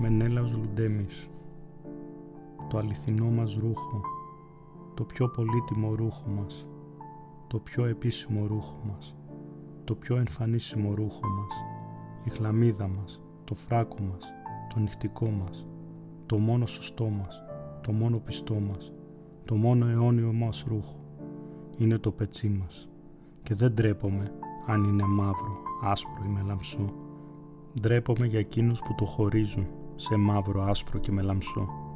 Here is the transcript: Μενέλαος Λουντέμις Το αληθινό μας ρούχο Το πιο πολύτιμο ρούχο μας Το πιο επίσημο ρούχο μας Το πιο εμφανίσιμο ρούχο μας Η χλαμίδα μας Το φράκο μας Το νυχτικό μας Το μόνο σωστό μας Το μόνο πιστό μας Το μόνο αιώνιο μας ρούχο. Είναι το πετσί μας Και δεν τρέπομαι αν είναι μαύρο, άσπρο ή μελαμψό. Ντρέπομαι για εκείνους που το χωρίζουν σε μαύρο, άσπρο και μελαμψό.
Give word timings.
Μενέλαος 0.00 0.54
Λουντέμις 0.54 1.30
Το 2.68 2.78
αληθινό 2.78 3.24
μας 3.30 3.54
ρούχο 3.54 4.00
Το 4.94 5.04
πιο 5.04 5.28
πολύτιμο 5.28 5.94
ρούχο 5.94 6.28
μας 6.28 6.66
Το 7.46 7.58
πιο 7.58 7.84
επίσημο 7.84 8.46
ρούχο 8.46 8.76
μας 8.86 9.16
Το 9.84 9.94
πιο 9.94 10.16
εμφανίσιμο 10.16 10.94
ρούχο 10.94 11.28
μας 11.28 11.52
Η 12.24 12.30
χλαμίδα 12.30 12.88
μας 12.88 13.22
Το 13.44 13.54
φράκο 13.54 13.96
μας 14.02 14.32
Το 14.74 14.80
νυχτικό 14.80 15.30
μας 15.30 15.66
Το 16.26 16.38
μόνο 16.38 16.66
σωστό 16.66 17.08
μας 17.08 17.42
Το 17.82 17.92
μόνο 17.92 18.18
πιστό 18.18 18.54
μας 18.54 18.92
Το 19.44 19.54
μόνο 19.54 19.86
αιώνιο 19.86 20.32
μας 20.32 20.64
ρούχο. 20.68 21.00
Είναι 21.76 21.98
το 21.98 22.10
πετσί 22.10 22.48
μας 22.48 22.88
Και 23.42 23.54
δεν 23.54 23.74
τρέπομαι 23.74 24.32
αν 24.66 24.84
είναι 24.84 25.04
μαύρο, 25.04 25.58
άσπρο 25.82 26.24
ή 26.26 26.28
μελαμψό. 26.28 26.92
Ντρέπομαι 27.80 28.26
για 28.26 28.38
εκείνους 28.38 28.80
που 28.80 28.94
το 28.94 29.04
χωρίζουν 29.04 29.66
σε 30.00 30.16
μαύρο, 30.16 30.62
άσπρο 30.62 30.98
και 30.98 31.12
μελαμψό. 31.12 31.87